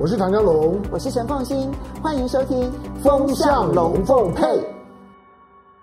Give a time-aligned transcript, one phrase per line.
[0.00, 1.68] 我是唐家龙，我是陈凤新，
[2.00, 2.56] 欢迎收听
[3.02, 4.44] 《风向龙凤配》。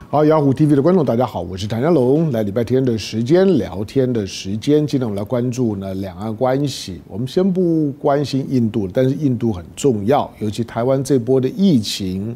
[0.07, 2.31] 好，雅虎 TV 的观众，大家好，我是唐家龙。
[2.31, 7.01] 来礼拜天的时间，聊天的时间，今天我们来关注呢两岸关系。
[7.09, 12.33] 我们先不关心印度，但是印度很重要，尤其台湾这波的疫情。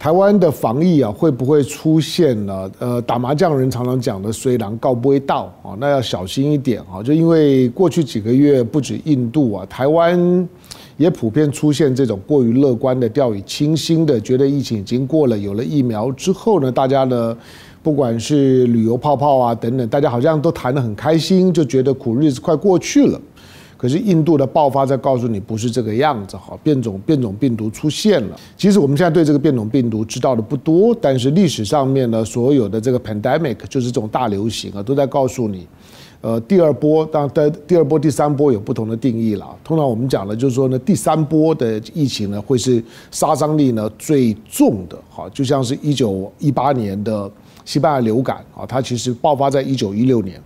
[0.00, 2.68] 台湾的防疫啊，会不会出现呢？
[2.80, 7.00] 呃，打麻将人常常讲的“虽然告不会到”啊，那要小心一点啊！
[7.00, 10.48] 就因为过去几个月，不止印度啊，台湾
[10.96, 17.36] 也普遍出现这种过于乐观的、掉以轻心的，觉得疫情已经过了，有了疫苗之后呢，大家呢，
[17.82, 23.20] 不管是旅游泡泡啊等等，大家好像都谈得很开心，就觉得苦日子快过去了。
[23.76, 28.36] 可是印度的爆发在告诉你不是这个样子哈，变种变种病毒出现了。
[28.56, 35.66] 其实我们现在对这个变种病毒知道的不多，但是历史上面呢，所有的这个 pandemic 就是这种大流行啊，都在告诉你，
[36.22, 39.46] 呃，第二波当然第二波、第三波有不同的定义了。
[39.64, 47.28] 通常我们讲的就是说呢，第三波的疫情呢，会是杀伤力呢最重的，哈，就像是一九一八年的
[47.64, 50.40] 西班牙流感啊，它其实爆发在一九一六年。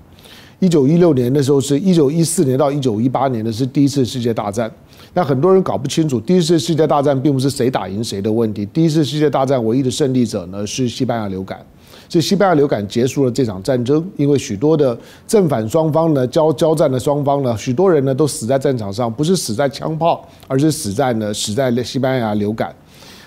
[0.58, 4.72] 一九一六年的时候，是一九一四年到一九一八年的是第一次世界大战。
[5.12, 8.64] 那很多人搞不清楚，第一次世界大战并不是谁打赢谁的问题。
[8.64, 11.60] 第一次世界大战唯一的胜利者呢是西班牙流感，
[12.08, 14.04] 是西班牙流感结束了这场战争。
[14.16, 22.74] 因为许多的正反双方呢交交战的双方呢，许多人呢都死在战场上，不是死在枪炮，而是死在呢死在西班牙流感。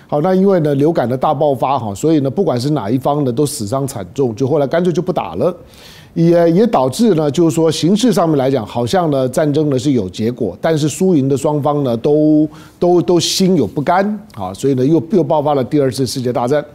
[0.08, 5.56] 好，那因为呢流感的大爆发哈，所以呢不管是哪一方呢都死伤惨重，就后来干脆就不打了。
[6.16, 16.66] 也也导致呢，就是说形势上面来讲，好像呢战争呢是有结果，但是输赢的双方呢都都都心有不甘啊，所以呢又又爆发了第二次世界大战。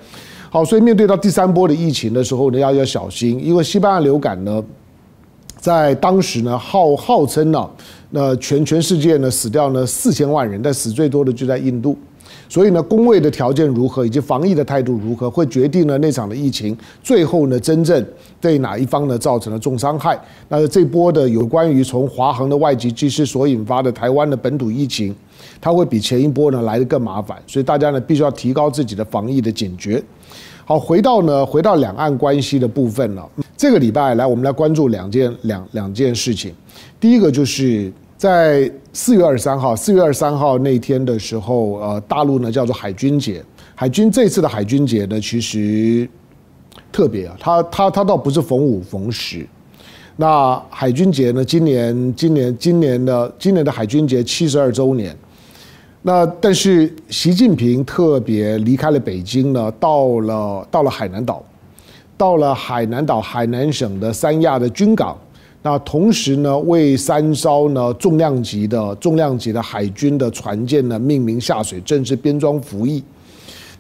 [0.54, 4.62] 好，所以面对到第三波的疫情的时候呢，要要小心，因为西班牙流感呢，
[5.58, 7.68] 在当时呢号号称呢，
[8.10, 11.98] 那全全世界呢死掉呢四千万人，但死最多的就在印度。
[12.48, 18.06] 所以呢，工位的条件如何，以及防疫的态度如何，会决定了那场的疫情最后呢，真正
[18.40, 20.16] 对哪一方呢造成了重伤害。
[20.48, 25.12] 那这波的有关于从华航的外籍机师所引发的台湾的本土疫情，
[25.60, 27.36] 它会比前一波呢来得更麻烦。
[27.44, 30.00] 所以大家呢必须要提高自己的防疫的警觉。
[30.64, 33.28] 好，回到呢回到两岸关系的部分了。
[33.56, 36.54] 这个礼拜来，我们来关注两件两两件事情。
[36.98, 37.92] 第一个就是。
[38.16, 43.44] 在四月二十三号，四月二十三号那天的时候，呃，大陆呢叫做海军节。
[43.74, 46.08] 海军这次的海军节呢，其实
[46.90, 49.46] 特别啊，它它它倒不是逢五逢十。
[50.16, 55.14] 那海军节呢，今年今年今年的今年的海军节七十二周年。
[56.06, 61.42] 那但是习近平特别离开了北京呢，到了到了海南岛，
[62.14, 65.16] 到了海南岛海南省的三亚的军港。
[65.62, 73.02] 那同时呢，为三艘呢重量级的重量级的海军的船舰呢命名下水，正式编装服役。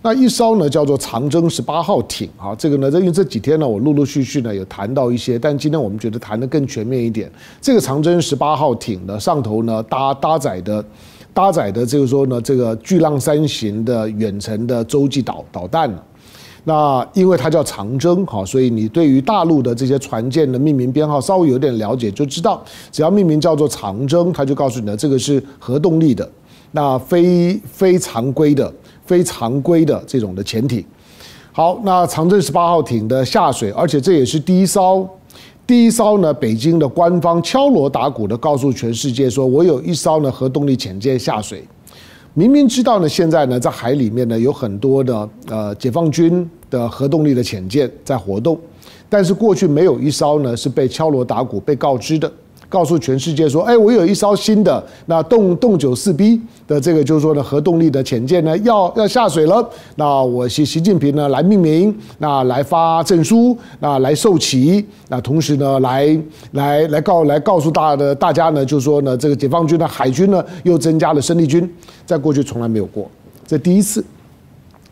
[0.00, 7.30] 那一艘呢叫做长征十八号艇啊，这个呢，因为这几天呢我陆陆续续呢有谈到一些，但今天我们觉得谈得更全面一点。
[7.60, 10.82] 这个长征十八号艇的上头呢搭搭载的
[11.34, 15.92] 搭载的这个说呢这个巨浪三型的远程的洲际导导弹。
[16.66, 26.26] 那因为它叫长征，哈，所以你对于大陆的这些船舰的命名编号稍微有点了解，就知道只要命名叫做长征，它就告诉你的这个是核动力的，
[26.72, 28.72] 那非非常规的、
[29.04, 30.82] 非常规的这种的潜艇。
[31.52, 35.06] 好，那长征十八号艇的下水，而且这也是第一艘，
[35.66, 41.64] 第一艘呢，北京的官方敲锣打鼓的告诉全世界说，我有一艘呢核动力潜舰下水。
[42.34, 48.58] 明明知道呢，现在呢，在海里面呢有很多的呃解放军的核动力的潜舰在活动，
[49.08, 52.30] 但是过去没有一艘呢是被敲锣打鼓被告知的。
[52.74, 59.64] 告诉全世界说，哎，我有一艘新的那动动九四 B 的这个就是说呢核动力的潜舰呢要要下水了，
[59.94, 66.20] 那我习习近平呢来命名，那来发证书，那来授旗，那同时呢来
[66.50, 71.72] 来来告来告诉大的大家呢，就是说呢这个解放军的海军呢又增加了生力军，
[72.04, 73.08] 在过去从来没有过，
[73.46, 74.04] 这第一次。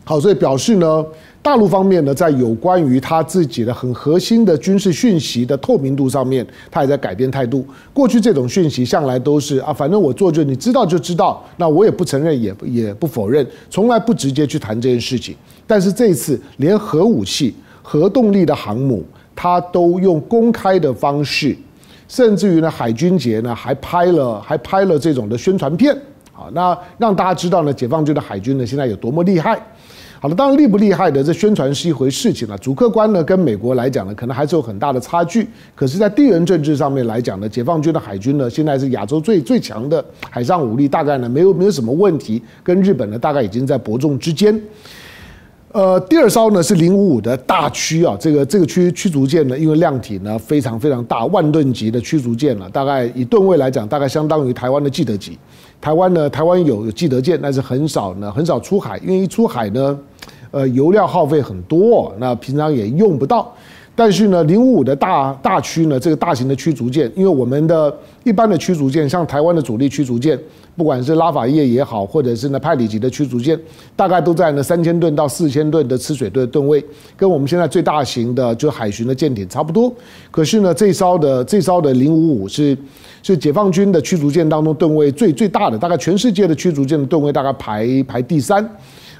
[0.05, 1.05] 好，所以表示呢。
[1.43, 7.65] 大陆方面呢，在有关于他自己的很核心的军事讯息的透明度上面，他也在改变态度。
[7.91, 15.35] 过去这种讯息向来都是啊，反正我做就你知道就知道，那我也不承认，也也不否认，从来不直接去谈这件事情。
[15.67, 19.03] 但是这一次，连核武器、核动力的航母，
[19.35, 21.53] 他都用公开的方式，
[22.07, 25.93] 甚至于呢，海军节呢还拍了还拍了这种的宣传片，
[26.31, 29.61] 啊，那让大家知道呢，解放军的海军呢现在有多么厉害。
[30.23, 32.57] 好了，当然厉不厉害的这宣传是一回事情了。
[32.59, 35.45] 主客观呢，跟美国来讲呢，可能还是有很大的差距。
[35.75, 42.41] 可是，在地缘政治上面来讲呢，解放军的海军呢，现在是亚洲最最强的海上武力，大概呢没有没有什么问题。
[42.63, 44.57] 跟日本呢，大概已经在伯仲之间。
[45.73, 55.35] 呃，第二艘呢是零五五的大驱啊，这个这个驱驱逐舰呢，因为量体呢非常非常大，万吨级的驱逐舰了，大概以吨位来讲，大概相当于台湾的记得级。
[55.81, 59.99] 台湾呢，台湾有有记得舰，但是很少呢，很少出海，因为一出海呢，
[60.51, 63.51] 呃，油料耗费很多，那平常也用不到。
[63.95, 70.35] 但是呢，零五五的大大驱呢，这个大型的驱逐舰，因为我们的一般的驱逐舰，像台湾的主力驱逐舰，
[70.75, 73.59] 不管是拉法叶也好，或者是呢派里级的驱逐舰，
[73.95, 76.83] 大概都在呢三千吨到四千吨的吃水吨吨位，
[77.15, 79.93] 跟我们现在最大型的就海巡的舰艇差不多。
[80.31, 82.75] 可是呢，这艘的这艘的零五五是
[83.21, 88.67] 是解放军的驱逐舰当中吨位最最大的，大概全世界的驱逐舰的吨位大概排排第三。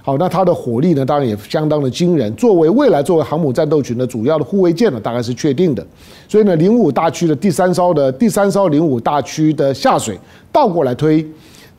[0.06, 2.36] 好，那它的火力呢，当然也相当的惊人。
[2.36, 5.86] 作为未来作为航母战斗群的主要的护卫舰呢，大概是确定的。
[6.28, 10.20] 所以呢，零五大区的第三艘的第三艘零五大区的下水
[10.52, 11.26] 倒过来推，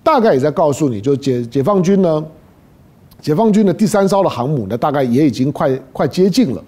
[0.03, 2.25] 大概也在告诉你就解解放军呢，
[3.21, 6.65] 解放军的第三艘的航母呢，大概也已经快快接近了。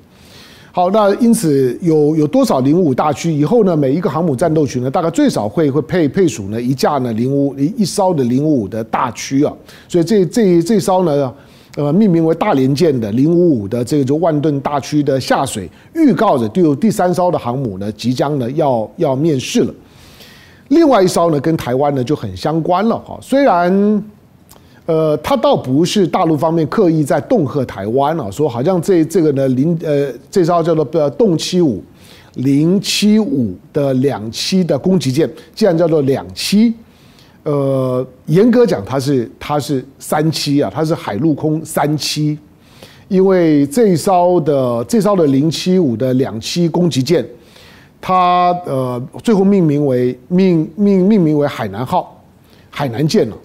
[0.76, 3.74] 好，那因此有有多少零五五大驱以后呢？
[3.74, 9.50] 每一个航母战斗群呢，大概最少会会配配属呢一架呢零五一一艘的零五五的大驱啊。
[9.88, 11.32] 所以这这这艘呢。
[11.76, 19.74] 呃，命名为大连舰的零五五的这个就万吨大驱的下水，预告着就第三艘的航母呢，即将呢要要面世了。
[20.68, 23.18] 另外一艘呢，跟台湾呢就很相关了哈。
[23.20, 23.70] 虽然，
[24.86, 31.82] 呃，它倒不是大陆方面刻意在恫吓台湾啊，说好像这这个呢零呃这艘叫做呃动七五
[32.34, 36.72] 零七五的两栖的攻击舰，既然叫做两栖。
[37.42, 42.36] 呃，严格讲，它是它是三栖啊，它是海陆空三栖，
[43.06, 47.24] 因为这艘的这艘的零七五的两栖攻击舰，
[48.00, 52.20] 它呃最后命名为命命命名为海南号，
[52.68, 53.36] 海南舰了。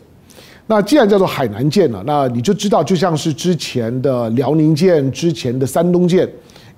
[0.72, 6.26] 那既然叫做海南舰了，那你就知道，就像是之前的辽宁舰、之前的山东舰，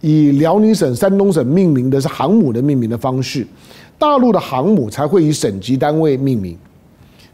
[0.01, 3.45] 以辽宁省、山东省命名的是航母的命名的方式，
[3.99, 6.57] 大陆的航母才会以省级单位命名。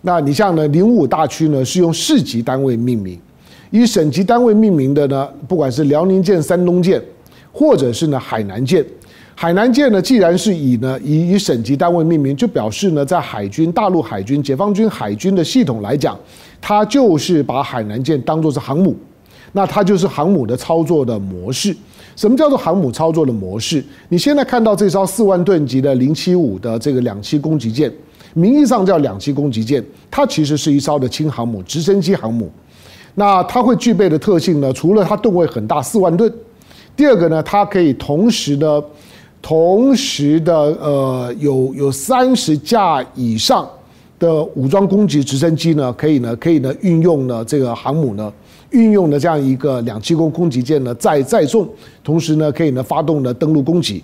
[0.01, 3.17] 那你像呢，零五大驱呢是用市级单位命名，
[3.71, 7.01] 以省级单位命名的呢，不管是辽宁舰、山东舰，
[7.53, 8.85] 或者是呢海南舰，
[9.41, 16.19] 海南舰呢既然是以呢以以省级单位命名，就表示呢在海军、大陆海军、解放军海军的系统来讲，
[16.59, 18.93] 它就是把海南舰当作是航母，
[19.53, 21.73] 那它就是航母的操作的模式。
[22.17, 23.81] 什么叫做航母操作的模式？
[24.09, 27.89] 你现在看到这艘四万吨级的零七五的这个两栖攻击舰。
[28.33, 29.81] 名义上叫两栖攻击舰，
[30.11, 32.51] 它其实是一艘的轻航母、直升机航母。
[33.15, 34.73] 那它会具备的特性呢？
[34.73, 36.29] 除了它吨位很大，四万吨。
[36.97, 38.83] 第二个呢，它可以同时的、
[39.41, 43.67] 同时的呃，有有三十架以上
[44.19, 48.31] 的武装攻击直升机呢，可以呢，可以呢运用呢这个航母呢，
[48.71, 51.67] 运用的这样一个两栖攻攻击舰呢载载重，
[52.03, 54.03] 同时呢可以呢发动呢登陆攻击。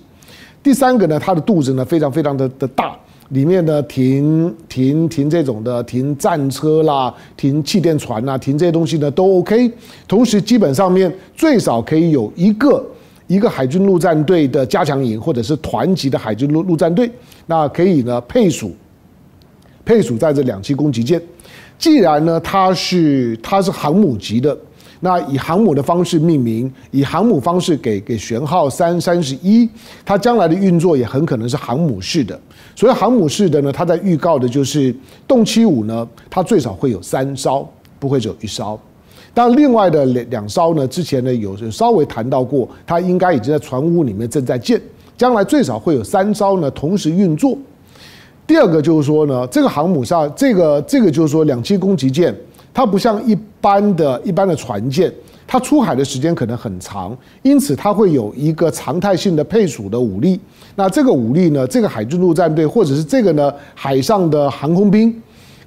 [0.64, 2.96] 第三个呢，它的肚子呢非常非常的的大。
[3.30, 9.72] 里面的停停停这种的停战车啦，停气垫船呐，停这些东西呢都 OK。
[10.08, 12.86] 同时，基本上面最少可以有一个
[13.28, 17.10] 一个海军陆战队的加强营，或者是团级的海军陆陆战队，
[17.46, 18.74] 那可以呢配属
[19.84, 21.22] 配属在这两栖攻击舰。
[21.78, 24.58] 既然呢它是它是航母级的。
[25.02, 29.70] 那以航母的方式命名，以航母方式给给舷号三三十一，
[30.04, 32.40] 它将来的运作也很可能是航母式的。
[32.76, 34.96] 所以航母式的呢，它在预告的就是
[35.28, 37.68] 动七五呢，它最少会有三艘，
[38.00, 38.80] 不会只有一艘。
[39.36, 44.82] 但另外的两两艘呢，之前呢有稍微谈到过，它应该已经在船坞里面正在建，
[45.16, 47.56] 将来最少会有三艘呢同时运作。
[48.48, 52.34] 第二个就是说呢，这个航母上这个这个就是说两栖攻击舰。
[52.74, 55.10] 它不像一般的一般的船舰，
[55.48, 60.38] 它出海的时间可能很长，因此它会有一个常态性的配属的武力。
[60.76, 65.16] 那这个武力呢，这个海军陆战队或者是这个呢海上的航空兵，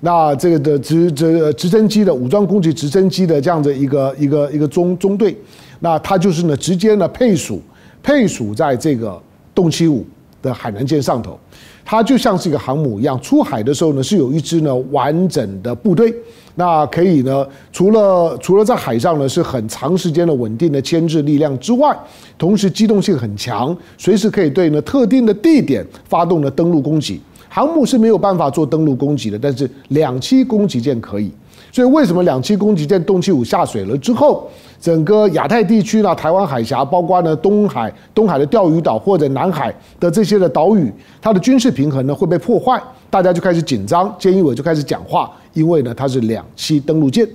[0.01, 5.37] 那这个的直直直升机的武装攻击直升机的这样的一个一个一个中中队，
[5.81, 7.61] 那它就是呢直接呢配属
[8.03, 9.21] 配属在这个
[9.55, 10.07] 动七五
[10.41, 11.39] 的海南舰上头，
[11.85, 16.15] 它就像是一个航母一样，出海的时候呢是有一支呢完整的部队。
[16.55, 21.97] 那可以呢，除了除了在海上呢是很长时间的稳定的牵制力量之外，
[22.37, 27.21] 同时机动性很强，随时可以对呢特定的地点发动的登陆攻击。
[27.49, 31.31] 航母是没有办法做登陆攻击的，但是两栖攻击舰可以。
[31.71, 34.49] 所以为什么两栖攻击舰洞七五下水了之后，
[34.81, 40.91] 整个亚太地区呢，台湾海峡，包括呢东海、东海的钓鱼岛或者南海的这些的岛屿，
[41.21, 47.29] 它的军事平衡呢会被破坏，大家就开始紧张，菅义伟就开始讲话，因为呢它是两栖登陆舰。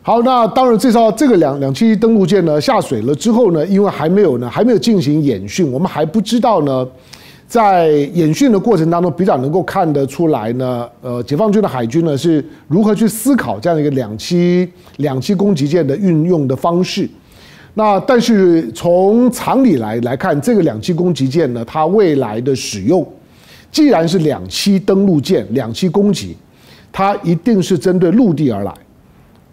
[0.00, 6.86] 好，那当然这艘这个两两栖登陆舰呢下水了之后呢，因为还没有呢还没有进行演训，我们还不知道呢。
[7.50, 17.10] 在演训的过程当中，比较能够看得出来呢，呃，解放军的海军呢是如何去思考这样一个两栖两栖攻击舰的运用的方式。
[17.74, 23.04] 那但是从常理来来看，这个两栖攻击舰呢，它未来的使用，
[23.72, 26.36] 既然是两栖登陆舰、两栖攻击，
[26.92, 28.72] 它一定是针对陆地而来。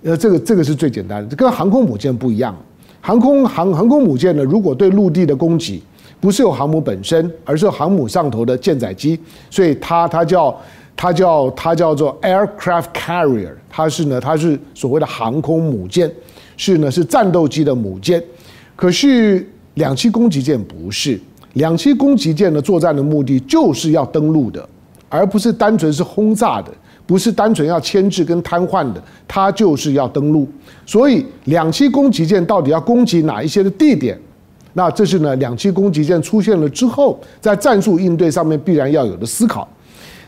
[0.03, 2.55] 呃，这个这个是最简单的，跟航空母舰不一样。
[3.01, 5.81] 航空航航空母舰呢，如果对陆地的攻击，
[6.19, 9.19] 不是有航母本身，而是航母上头的舰载机，
[9.49, 10.55] 所以它它叫
[10.95, 16.11] 它叫它叫做 aircraft carrier，它是呢它是所谓的航空母舰，
[16.57, 18.21] 是呢是战斗机的母舰。
[18.75, 21.19] 可是两栖攻击舰不是，
[21.53, 24.67] 两栖攻击舰的作战的目的就是要登陆的，
[25.09, 26.71] 而不是单纯是轰炸的，
[27.05, 30.47] 不是单纯要牵制跟瘫痪的，它就是要登陆。
[30.85, 34.17] 所以两栖攻击舰到底要攻击哪一些的地点？
[34.77, 39.67] 那这是呢，两栖攻击舰出现了之后，在战术应对上面必然要有的思考。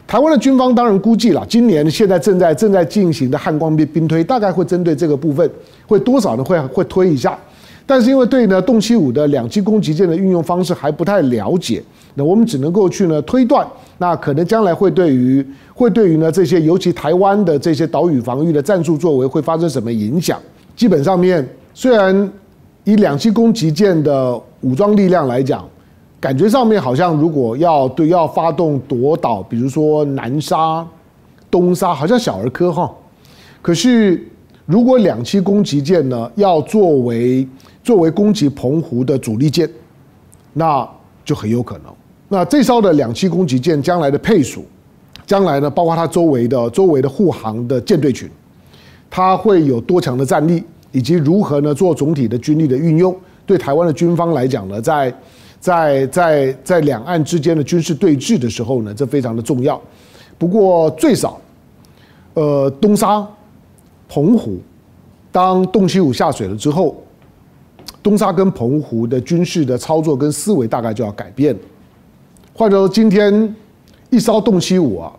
[0.07, 5.47] 台湾的军方当然估计了，今年现在正在正在进行的汉光兵兵推，大概会针对这个部分，
[5.85, 6.43] 会多少呢？
[6.43, 7.37] 会会推一下。
[7.85, 11.83] 但是因为对呢，动七五的两栖攻击舰的运用方式还不太了解，
[12.15, 13.67] 那我们只能够去呢推断，
[13.99, 20.39] 那可能将来会对于会对于呢这些尤其台湾的这些岛屿防御的战术作为会发生什么影响？
[20.75, 22.27] 基本上面虽然。
[22.83, 25.67] 以两栖攻击舰的武装力量来讲，
[26.19, 30.85] 感觉上面好像如果要对要发动夺岛，比如说南沙、
[31.51, 32.91] 东沙，好像小儿科哈。
[33.61, 34.25] 可是
[34.65, 37.47] 如果两栖攻击舰呢，要作为
[37.83, 39.69] 作为攻击澎湖的主力舰，
[40.53, 40.87] 那
[41.23, 41.93] 就很有可能。
[42.27, 44.63] 那这艘的两栖攻击舰将来的配属，
[45.25, 48.29] 将来呢，包括它周围的周围的护航的舰队群，
[49.09, 50.63] 它会有多强的战力？
[50.91, 53.15] 以及如何呢做总体的军力的运用，
[53.45, 55.13] 对台湾的军方来讲呢，在
[55.59, 59.79] 在在在两岸之间的军事对峙的时候呢，这非常的重要。
[60.37, 61.39] 不过最少，
[62.33, 63.27] 呃，东沙、
[64.07, 64.57] 澎湖，
[65.31, 66.95] 当洞七五下水了之后，
[68.01, 71.55] 东沙跟澎湖的军事的操作跟思维大概就要改变。
[72.53, 73.53] 换作今天
[74.09, 75.11] 一艘洞七五啊，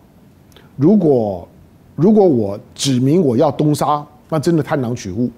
[0.75, 1.47] 如果
[1.95, 5.29] 如果我指明我要东沙，那真的贪囊取物。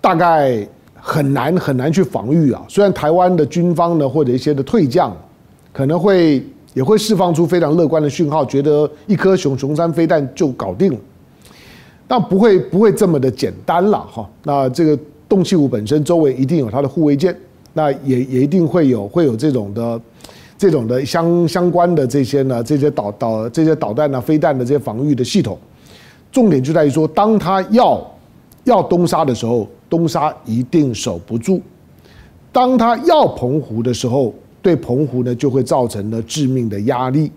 [0.00, 2.62] 大概很难很难去防御啊！
[2.68, 5.16] 虽然台湾的军方呢，或者一些的退将，
[5.72, 6.42] 可能会
[6.74, 10.98] 也会释放出非常乐观的讯号，觉得一颗雄雄三飞弹就搞定了，
[12.06, 14.28] 但不会不会这么的简单了哈。
[14.44, 17.34] 那这个洞七五本身周围一定有它的护卫舰，
[17.72, 20.00] 那也也一定会有会有这种的
[20.56, 25.58] 这种的相相关的这些呢这些导导这些导弹啊飞弹的这些防御的系统。
[26.30, 28.06] 重点就在于说，当他要
[28.68, 29.66] 要东沙的时候。
[29.90, 31.62] 东沙一定守不住，
[32.52, 37.32] 当他要澎湖的时候，对澎湖呢就会造成了致命的压力。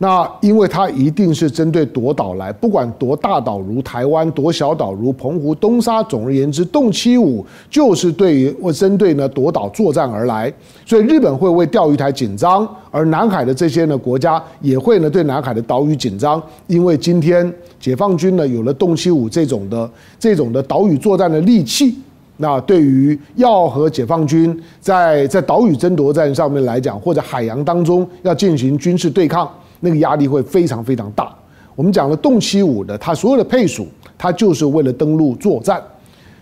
[0.00, 10.52] 那因为它一定是针对夺岛来，不管夺大岛如台湾，夺小岛如澎湖、东沙，总而言之，动七五就是对于或针对呢夺岛作战而来。
[10.86, 21.98] 所以日本会为钓鱼台紧张，而南海的这些呢国家也会呢对南海的岛屿紧张，因为今天解放军呢有了动七五这种的这种的岛屿作战的利器，
[22.36, 29.50] 那对于要和解放军在在岛屿争夺战上面来讲，或者海洋当中要进行军事对抗。
[29.80, 31.34] 那个压力会非常非常大。
[31.74, 33.86] 我们讲了动七五的，它所有的配属，
[34.18, 35.80] 它就是为了登陆作战。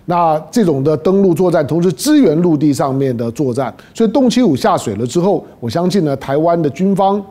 [0.06, 3.74] 那这种的登陆作战，同时支援陆地上面的作战。
[3.92, 7.22] 所以动七五下水了之后，我相信呢，台湾的军方，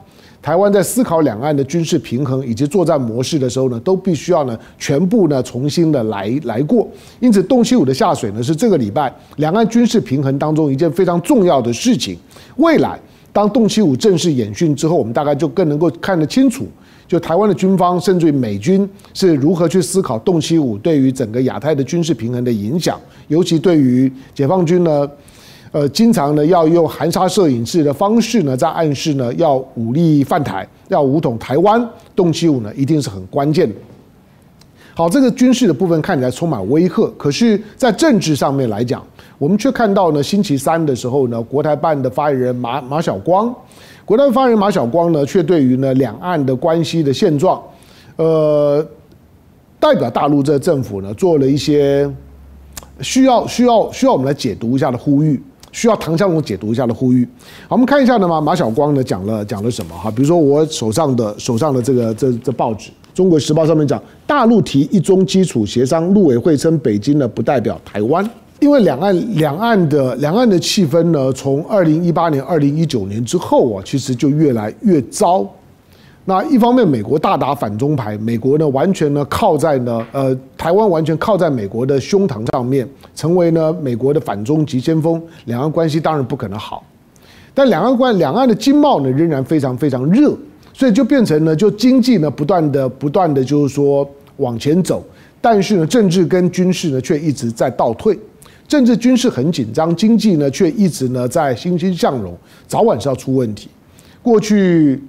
[0.41, 6.87] 台湾在思考两岸的军事平衡以及作战模式的时候呢，都必须要呢全部呢重新的来来过。
[7.19, 12.15] 因此，动七五的下水呢，是这个礼拜两岸军事平衡当中一件非常重要的事情。
[12.57, 12.99] 未来。
[13.35, 16.65] 当动七五正式演训之后，我们大概就更能够看得清楚，
[17.05, 25.05] 就台湾的军方甚至于美军是如何去思考动七五对于整个亚太的军事平衡的影响，尤其对于解放军呢，
[25.73, 33.75] 呃，经常呢要用含沙射影式的方式呢，在暗示呢要武力犯台，要武统台湾，动七五呢一定是很关键的。
[34.97, 39.03] 好，这个军事的部分看起来充满威吓，可是，在政治上面来讲。
[39.37, 43.53] 我们却看到呢，星期三的时候呢，国台办的发言人马马晓光，
[44.05, 47.61] 国台办发言人马晓光呢，却对于呢两岸的关系的现状，
[48.15, 48.81] 呃，
[49.81, 52.09] 代表大陆这政府呢，做了一些
[53.01, 57.27] 需要需要需要我们来解读一下的呼吁，需要唐湘龙解读一下的呼吁。
[57.67, 60.09] 好，我们看一下呢，马马晓光呢讲了讲了什么哈？
[60.09, 68.29] 比如说我手上的手上的这个这这报纸《中国时报》上面讲，大陆提一中基础协商，陆委会称北京呢不代表台湾。
[68.59, 75.47] 因为两岸两岸的两岸的气氛呢，从二零一八年、二零一九年之后啊，其实就越来越糟。
[76.25, 86.83] 那一方面，美国大打反中牌，美国呢完全呢靠在呢呃台湾完全靠在美国的胸膛上面，成为呢美国的反中急先锋，两岸关系当然不可能好。
[87.53, 90.35] 但两岸关两岸的经贸呢仍然非常非常热，
[90.77, 94.05] 所以就变成呢就经济呢不断的不断的就是说
[94.37, 95.01] 往前走，
[95.39, 98.19] 但是呢政治跟军事呢却一直在倒退。
[98.67, 103.69] 政治军事很紧张，经济呢却一直呢在欣欣向荣，早晚是要出问题。
[104.21, 105.01] 过去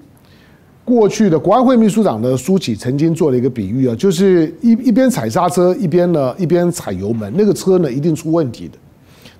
[0.84, 8.78] 过去的国安会秘书长的苏起曾经做了一个比喻啊，就是一一边踩刹车，一边呢一边踩油门，那个车呢一定出问题的。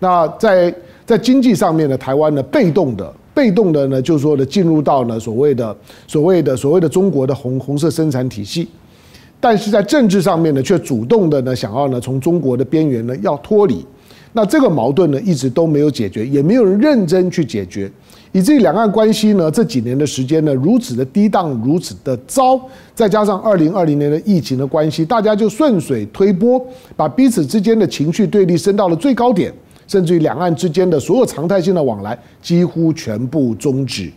[0.00, 5.76] 那在在经济上面呢，台湾呢被动的被动的呢，就是说的进入到呢所谓的
[6.08, 8.66] 所谓的所谓的中国的红红色生产体系。
[9.38, 13.84] 但是在政治上面呢，却主动的呢想要呢从中国的边缘呢要脱离。
[14.32, 17.90] 那这个矛盾呢，一直都没有解决，也没有人认真去解决，
[18.32, 22.60] 以至于两岸关系呢，这几年的时间呢，如此的低档，如此的糟，
[22.94, 26.62] 再加上二零二零年的疫情的关系，大家就顺水推波，
[26.94, 29.50] 把彼此之间的情绪对立升到了最高点，
[29.86, 34.10] 甚至于两岸之间的所有常态性的往来几乎全部终止，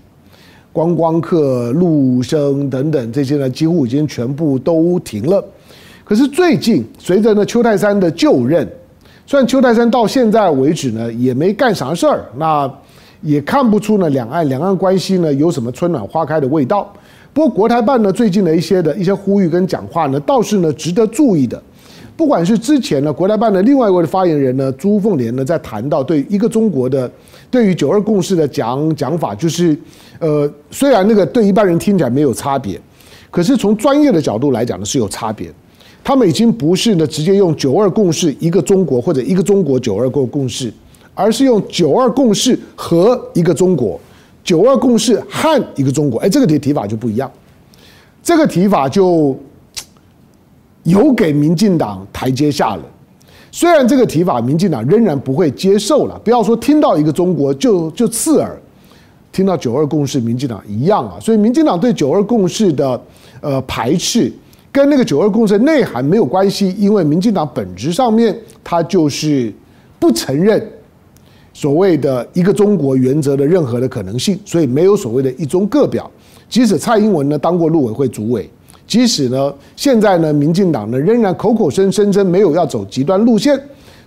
[0.74, 5.44] 观光客、陆生等等这些呢，几乎已经全部都停了。
[6.04, 8.68] 可是最近，随着呢邱泰山的就任。
[9.28, 12.68] 虽然邱泰山到现在为止呢，也没干啥事儿，那
[13.22, 16.92] 也看不出呢两岸两岸关系呢有什么春暖花开的味道。
[17.32, 21.62] 不过国台办呢最近的一些的一些呼吁跟讲话呢，倒是呢值得注意的。
[22.20, 27.10] 不管是之前呢国台办的另外一位发言人呢朱凤莲呢在谈到对一个中国的
[27.50, 29.74] 对于九二共识的讲讲法，就是
[30.20, 32.78] 呃虽然那个对一般人听起来没有差别，
[33.32, 35.50] 可是从专业的角度来讲呢是有差别。
[36.04, 40.70] 他们已经不是呢直接用“九二共识”一个中国或者一个中国“九二共共识”，
[41.15, 43.98] 而是用“九二共识”和一个中国
[44.43, 46.20] ，“九二共识”和一个中国。
[46.20, 47.32] 哎，这个提提法就不一样，
[48.22, 49.38] 这个提法就
[50.89, 52.84] 有给民进党台阶下了。
[53.52, 58.56] 虽然这个提法民进党仍然不会接受了，不要说听到一个中国就就刺耳，
[59.32, 61.17] 听到“九二共识”民进党一样啊。
[61.19, 63.02] 所以民进党对“九二共识”的
[63.41, 64.32] 呃排斥。
[64.71, 69.52] 跟那个九二共识内涵没有关系，因为民进党本质上面它就是
[69.97, 70.63] 不承认
[71.56, 76.10] 所谓的一个中国原则的任何的可能性，所以没有所谓的一中各表。
[76.47, 78.47] 即使蔡英文呢当过陆委会主委，
[78.89, 83.56] 即使呢现在呢民进党呢仍然口口声声称没有要走极端路线，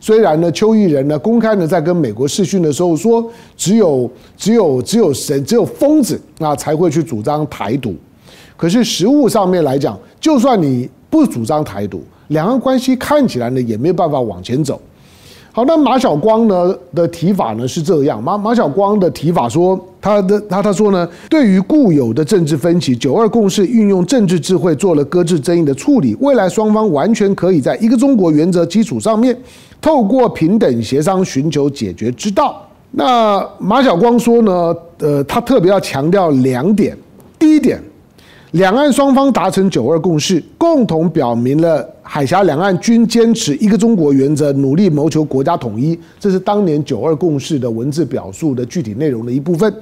[0.01, 3.25] 虽然呢邱毅仁呢公开呢在跟美国视讯的时候说，
[3.57, 7.95] 只有只有只有神只有疯子啊才会去主张台独。
[8.57, 14.83] 可是实物上面来讲，就算你不主张台独，两岸关系看起来呢也没有办法往前走。
[15.55, 29.39] 好，那马晓光呢的提法呢是这样，马马晓光的提法说，他的他他说呢，对于固有的政治分歧，九二共识运用政治智慧做了搁置争议的处理，未来双方完全可以在一个中国原则基础上面，
[29.79, 32.67] 透过平等协商寻求解决之道。
[32.93, 36.97] 那马晓光说呢，呃，他特别要强调两点，
[37.39, 37.79] 第一点。
[38.53, 45.99] 两岸双方达成九二共识，共同表明了海峡两岸均坚持一个中国原则，努力谋求国家统一。
[46.19, 49.73] 这是当年九二共识的文字表述的具体内容的一部分，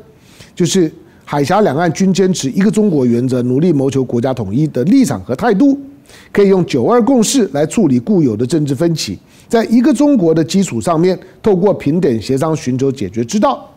[0.54, 0.90] 就是
[1.24, 5.78] 海峡两岸均坚持一个中国原则，努力谋求国家统一的立场和态度，
[6.30, 13.69] 可以用九二共识来处理固有的政治分歧，在一个中国的基础上面，透过平等协商寻求解决之道。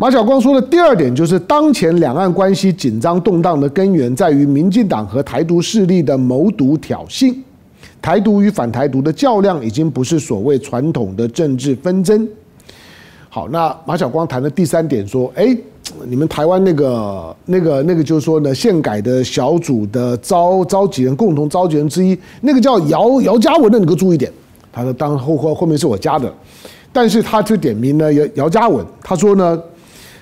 [0.00, 7.34] 马晓光说的第二点就是，当前两岸关系紧张动荡的根源在于民进党和台独势力的谋独挑衅，
[8.00, 12.26] 台独与反台独的较量已经不是所谓传统的政治纷争。
[13.28, 15.54] 好，那马晓光谈的第三点说，哎，
[16.06, 24.32] 你们台湾那个、那个、那个，就是说呢，宪改的小组的召召集人，共同召集人之一，那个叫姚姚嘉文的，你给我注意点。
[24.72, 26.32] 他说，当后后后面是我加的，
[26.90, 29.62] 但是他就点名呢姚姚嘉文，他说呢。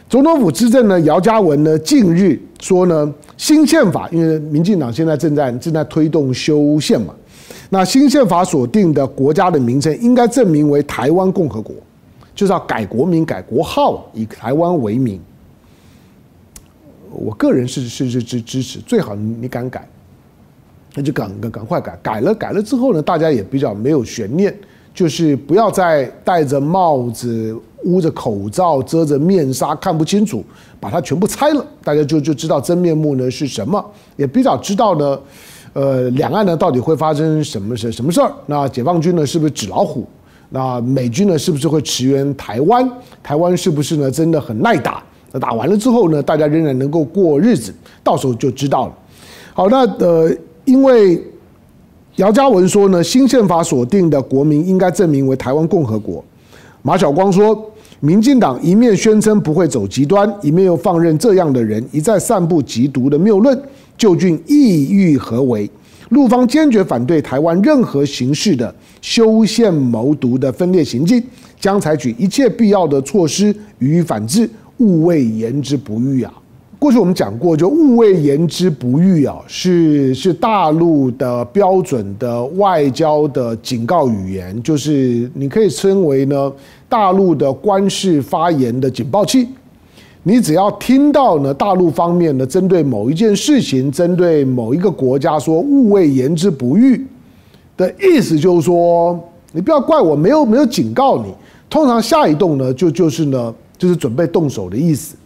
[0.08, 7.14] 总统府资政呢，姚嘉文呢，近日说呢，新宪法，因为民进党现在正在正在推动修宪嘛，
[7.68, 11.76] 那新宪法所定的国家的名称应该正名为台湾共和国，
[12.34, 15.20] 就是要改国名、改国号，以台湾为名。
[17.10, 19.86] 我个人是是是支支持，最好你敢改，
[20.94, 24.56] 那就赶赶赶快改，改了改了之后呢，大家也比较没有悬念，
[24.98, 30.44] 就是不要再戴着帽子、捂着口罩、遮着面纱看不清楚，
[30.80, 33.80] 把它全部拆了，大家就就知道真面目呢是什么，
[34.16, 35.16] 也比较知道呢，
[35.72, 38.28] 呃，两岸呢到底会发生什么什什么事儿？
[38.46, 40.04] 那解放军呢是不是纸老虎？
[40.50, 42.90] 那美军呢是不是会驰援台湾？
[43.22, 45.00] 台湾是不是呢真的很耐打？
[45.30, 48.92] 那打完了之后呢，大家仍然能够过日子，到时候就知道了。
[49.54, 50.28] 好，那呃。
[50.64, 51.18] 因为
[52.18, 56.22] 姚嘉文说呢，新宪法所定的国民应该正名为台湾共和国。
[56.82, 63.56] 马晓光说，民进党一面宣称不会走极端，一面又放任这样的人一再散布极毒的谬论，
[63.96, 65.70] 究竟意欲何为？
[66.08, 71.22] 陆方坚决反对台湾任何形式的修宪谋独的分裂行径，
[71.60, 76.32] 将采取一切必要的措施予以反制，勿谓言之不预啊。
[76.78, 86.52] 过去我们讲过，就勿谓言之不预啊，是是大陆的标准的外交的警告语言，就是你可以称为呢
[86.88, 89.48] 大陆的官事发言的警报器。
[90.22, 97.04] 你只要听到呢大陆方面呢针对某一件事情，针对某一个国家说勿谓言之不预
[97.76, 99.18] 的意思，就是说
[99.50, 101.34] 你不要怪我没有没有警告你。
[101.68, 105.16] 通常下一动呢就就是呢就是准备动手的意思。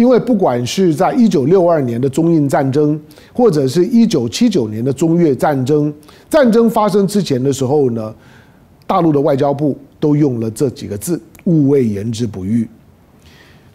[0.00, 2.98] 因为不管是在一九六二年的中印战争，
[3.34, 5.92] 或者是一九七九年的中越战争，
[6.30, 8.14] 战争发生之前的时候呢，
[8.86, 12.66] 大陆的外交部都用了这几个字“勿谓言之不预”。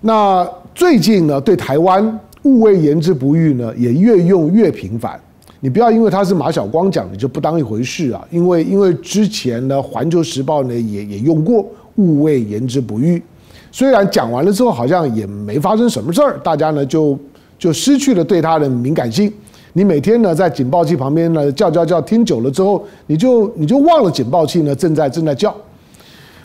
[0.01, 5.19] 那最近呢，对台湾“勿谓言之不预”呢，也越用越频繁。
[5.59, 11.63] 你不要因为他是马晓光讲的就不当一回事啊，因为因为之前呢，《环球时报》呢也也用过
[11.97, 13.21] “勿谓言之不预”。
[13.75, 17.19] 虽然讲完了之后好像也没发生什么事儿，大家呢就
[17.59, 19.29] 就失去了对它的敏感性。
[19.73, 25.53] 你每天呢在警报器旁边呢叫叫叫，听久了之后，你就你就忘了警报器呢正在正在叫。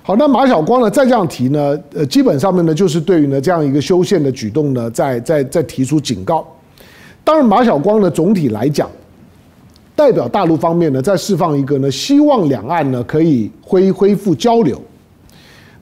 [0.03, 6.45] 好，那马晓光呢再这样提呢，呃，基本上面呢就是对于呢这样一个修宪的举动呢，在在在提出警告。
[7.23, 8.91] 当然，马晓光呢总体来讲，
[9.95, 14.83] 代表大陆方面呢在释放一个呢希望两岸呢可以恢恢复交流。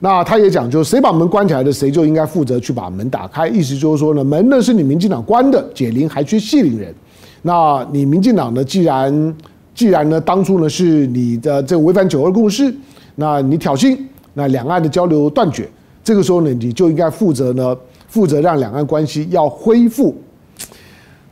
[0.01, 3.47] 那他也讲，就是谁把门关起来的，谁就应该负责去把门打开。
[3.47, 6.95] 意思就是说呢，门呢是你民进党关的，解铃还须系铃人。
[7.41, 9.35] 那你民进党呢，既然
[9.75, 12.73] 既然呢，当初呢是你的这违反九二共识，
[13.15, 13.97] 那你挑衅，
[14.33, 15.69] 那两岸的交流断绝，
[16.01, 17.75] 这个时候呢，你就应该负责呢，
[18.07, 20.15] 负责让两岸关系要恢复。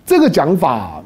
[0.05, 1.01] 这个讲法，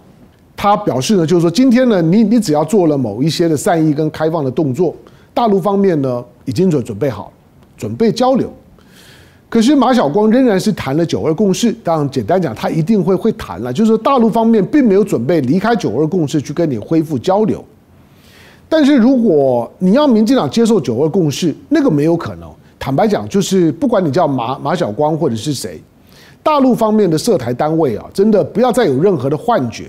[0.57, 4.95] 他表示呢，就是说今天呢，你你只要做了某一些的善意跟开放的动作，
[5.31, 7.31] 大陆方面呢已经准准备好。
[7.81, 8.53] 准备交流，
[9.49, 11.71] 可是马晓光仍然是谈了九二共识。
[11.83, 17.65] 当然，简单讲，他一定会会谈了，就是大陆方面并没有准备离开九二共识去跟你恢复交流。
[18.69, 22.47] 但是如果你要民进党接受九二共识，那个没有可能。
[22.77, 25.81] 坦白讲，就是不管你叫马马晓光或者是谁，
[26.43, 29.85] 大陆方面的涉台单位啊，真的不要再有任何的幻觉。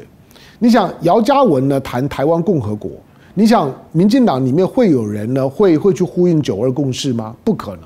[0.59, 2.91] 你想姚嘉文呢谈台湾共和国？
[3.35, 7.35] 你想，民进党里面会有人呢，会会去呼应九二共识吗？
[7.43, 7.81] 不可能。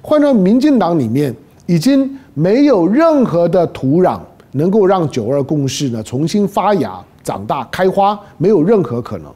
[0.00, 1.34] 换到民进党里面，
[1.66, 4.18] 已经没有任何的土壤
[4.52, 9.30] 能够让九二共识呢重新发芽、长大、开花，没有任何可能。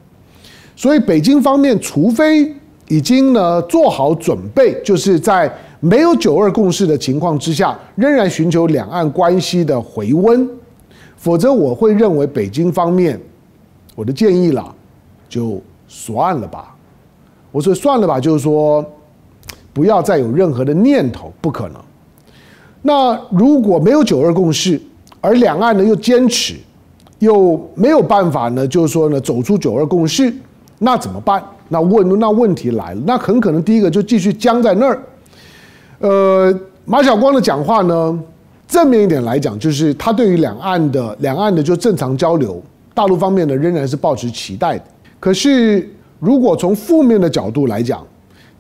[0.75, 2.51] 所以，北京方面除非
[2.89, 10.49] 已经呢做好准备，就是在没有九二共识的情况之下，仍然寻求两岸关系的回温，
[11.19, 13.21] 否则我会认为北京方面，
[13.95, 14.75] 我的建议啦。
[15.35, 16.73] 就算了吧，
[17.51, 18.85] 我说算了吧，就是说
[19.73, 21.81] 不要再有任何的念头，不可能。
[22.83, 24.81] 那如果没有九二共识，
[25.21, 26.55] 而两岸呢又坚持，
[27.19, 30.33] 又没有办法呢，就是说呢走出九二共识，
[30.79, 31.43] 那怎么办？
[31.69, 35.03] 那问那问题来了，那很可能第一个就继续僵在那儿。
[35.99, 38.23] 呃，马晓光的讲话呢，
[38.69, 42.63] 正面一点来讲，就是他对于两岸的两岸的就正常交流，
[42.95, 44.85] 大陆方面呢仍然是抱持期待的。
[45.25, 45.89] 可是，
[46.21, 48.07] 如果从负面的角度来讲，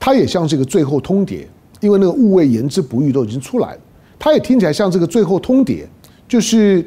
[0.01, 1.45] 它也像是一个最后通牒，
[1.83, 3.81] 因为那个勿谓言之不欲都已经出来了，
[4.19, 5.85] 它也听起来像这个最后通牒，
[6.27, 6.83] 就是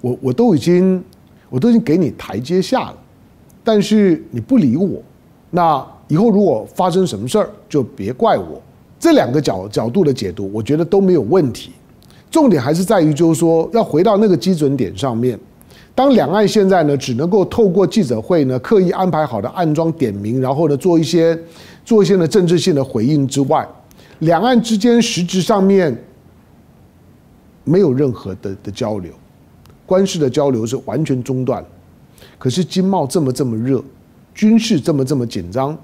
[0.00, 1.02] 我我都已经
[1.48, 2.96] 我都已经给你台阶下了，
[3.64, 5.02] 但是你不理我，
[5.50, 8.62] 那以后如果发生什么事儿，就别怪我。
[9.00, 11.72] 这两个角角度的解读，我觉得都没有问题，
[12.30, 15.36] 重点还是在于就是说要回到那个基准点上面。
[16.00, 21.38] 当两岸现在呢，只能够透过记者会呢，刻意安排好的暗桩点名，然后呢，做一些
[21.84, 23.68] 做一些呢政治性的回应之外，
[24.20, 25.94] 两岸之间实质上面
[27.64, 29.12] 没有任何的的交流，
[29.84, 31.62] 官事的交流是完全中断。
[32.38, 33.84] 可是经贸这么这么热，
[34.34, 35.76] 军事这么这么紧张，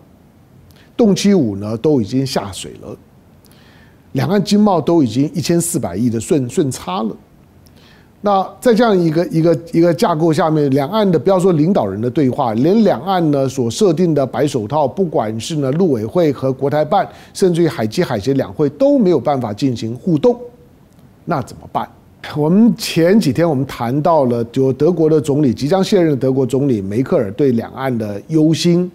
[0.96, 2.96] 动七五呢都已经下水了，
[4.12, 7.14] 两岸经贸都已经一千四百亿的顺顺差了。
[8.22, 20.36] 那在这样一个一个一个架构下面，两岸的不要说领导人的对话，连两岸呢所设定的白手套，不管是呢陆委会和国台办，甚至于海基海协两会都没有办法进行互动，
[21.24, 21.88] 那怎么办？
[22.34, 28.90] 我们前几天我们谈到了，就德国的总理即将卸任的德国总理梅克尔对两岸的忧心。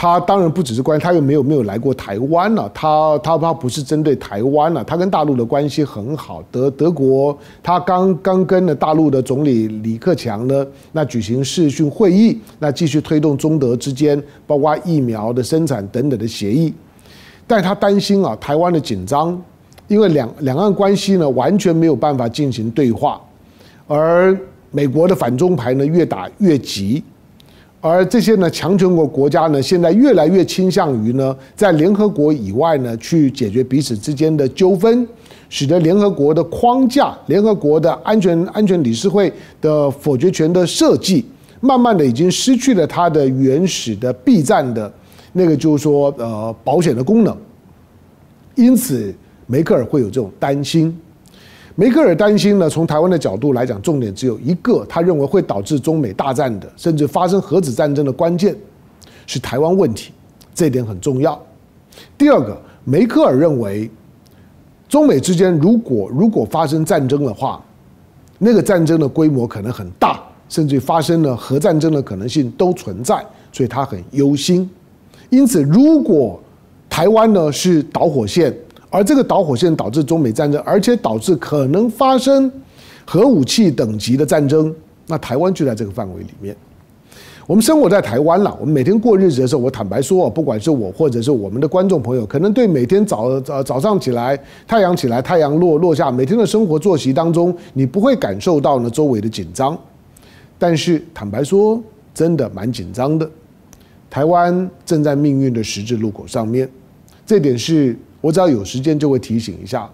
[0.00, 2.66] 他当然不只是关，他又没有没有来过台湾了。
[2.72, 6.42] 他他他不是针对台湾了，他跟大陆的关系很好。
[6.50, 16.72] 德德国他刚刚跟了大陆的总理李克强呢，那举行视讯会议，那继续推动中德之间包括疫苗的生产等等的协议。
[17.46, 19.38] 但他担心啊，台湾的紧张，
[19.86, 23.20] 因为两两岸关系呢完全没有办法进行对话，
[23.86, 24.34] 而
[24.70, 27.04] 美国的反中牌呢越打越急。
[27.82, 35.08] 而这些呢，强权国国家呢，现在越来越倾向于呢，在联合国以外呢，去解决彼此之间的纠纷，
[35.48, 41.24] 使得联合国的框架、联合国的安全安全理事会的否决权的设计，
[41.60, 44.92] 慢慢的已经失去了它的原始的避战的
[45.32, 47.34] 那个，就是说呃保险的功能。
[48.56, 49.14] 因此，
[49.46, 50.94] 梅克尔会有这种担心。
[51.80, 58.54] 梅克尔担心呢，从台湾的角度来讲，重点只有一个，他认为会导致中美大战的，甚至发生核子战争的关键
[59.26, 60.12] 是台湾问题，
[60.54, 61.40] 这一点很重要。
[62.18, 63.90] 第二个，梅克尔认为，
[64.90, 67.64] 中美之间如果如果发生战争的话，
[68.36, 74.68] 那个战争的规模可能很大，甚至发生了核战争的可能性都存在，所以他很忧心。
[75.30, 76.38] 因此，如果
[76.90, 78.54] 台湾呢是导火线。
[78.90, 82.50] 而这个导火线导致中美战争，而且导致可能发生
[83.06, 84.74] 核武器等级的战争，
[85.06, 86.54] 那台湾就在这个范围里面。
[87.46, 99.78] 我们生活在台湾了，我们每天过日子的时候，我坦白说，不管是我或者是我们的观众朋友，可能对每天早早早上起来，太阳起来，太阳落落下，每天的生活作息当中，你不会感受到呢周围的紧张。
[100.58, 101.80] 但是坦白说，
[102.12, 103.28] 真的蛮紧张的。
[104.08, 106.68] 台湾正在命运的十字路口上面，
[107.24, 107.96] 这点是。
[108.20, 109.88] 我只要有时间就会提醒一下，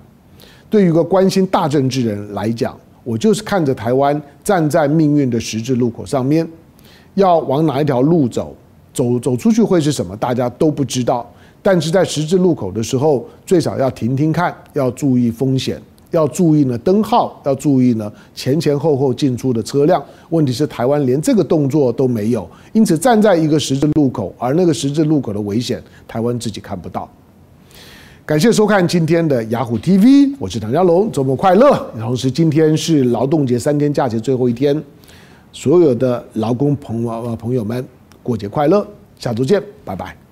[0.68, 6.46] 对于一个关心大政治人来讲，我就是看着台湾站在命运的十字路口上面，
[7.14, 8.54] 要往哪一条路走，
[8.92, 11.24] 走走出去会是什么，大家都不知道。
[11.62, 20.00] 但是在十字路口的时候，最少要停停看，要注意风险，要注意呢灯号，要注意呢前前后后进出的车辆。
[20.30, 27.08] 问题是台湾连这个动作都没有，因此站在一个十字路口，而那个十字路口的危险，台湾自己看不到。
[28.26, 31.88] 感谢收看今天的雅虎 TV，我是唐家龙，周末快乐！
[31.96, 34.82] 同时，今天是劳动节三天假期最后一天，
[35.52, 37.86] 所有的劳工朋友朋友们
[38.24, 38.84] 过节快乐，
[39.16, 40.25] 下周见，拜拜。